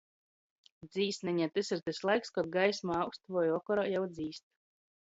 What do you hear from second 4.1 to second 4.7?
dzīst.